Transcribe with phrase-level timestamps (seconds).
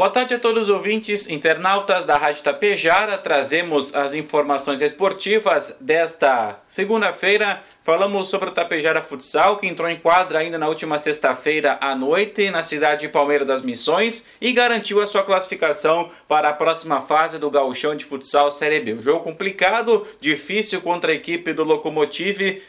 [0.00, 3.18] Boa tarde a todos os ouvintes, internautas da Rádio Tapejara.
[3.18, 7.62] Trazemos as informações esportivas desta segunda-feira.
[7.82, 12.50] Falamos sobre o Tapejara Futsal, que entrou em quadra ainda na última sexta-feira à noite
[12.50, 17.38] na cidade de Palmeira das Missões e garantiu a sua classificação para a próxima fase
[17.38, 18.94] do Gauchão de Futsal Série B.
[18.94, 22.62] Um jogo complicado, difícil contra a equipe do Locomotive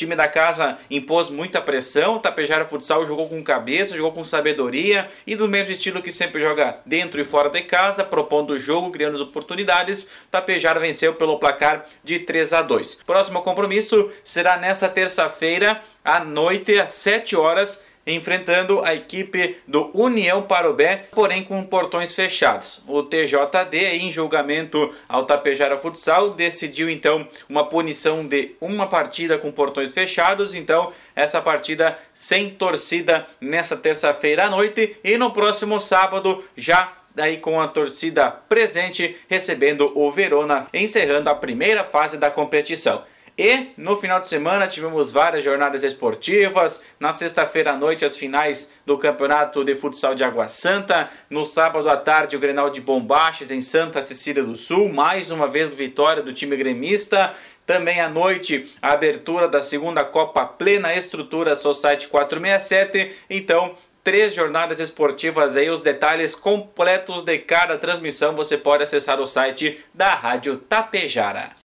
[0.00, 5.36] time da casa impôs muita pressão, Tapejara Futsal jogou com cabeça, jogou com sabedoria e
[5.36, 9.22] do mesmo estilo que sempre joga dentro e fora de casa, propondo o jogo, criando
[9.22, 10.08] oportunidades.
[10.30, 13.02] Tapejara venceu pelo placar de 3 a 2.
[13.06, 20.42] Próximo compromisso será nesta terça-feira à noite às 7 horas enfrentando a equipe do União
[20.42, 22.82] Parobé, porém com portões fechados.
[22.86, 29.52] O TJD, em julgamento ao Tapejara Futsal, decidiu então uma punição de uma partida com
[29.52, 36.42] portões fechados, então essa partida sem torcida nessa terça-feira à noite e no próximo sábado
[36.56, 43.02] já aí com a torcida presente recebendo o Verona, encerrando a primeira fase da competição.
[43.42, 46.84] E no final de semana tivemos várias jornadas esportivas.
[47.00, 51.08] Na sexta-feira à noite, as finais do Campeonato de Futsal de Água Santa.
[51.30, 54.92] No sábado à tarde, o Grenal de Bombaches em Santa Cecília do Sul.
[54.92, 57.32] Mais uma vez, vitória do time gremista.
[57.64, 63.10] Também à noite, a abertura da segunda Copa Plena Estrutura Society 467.
[63.30, 69.26] Então, três jornadas esportivas aí, os detalhes completos de cada transmissão você pode acessar o
[69.26, 71.52] site da Rádio Tapejara.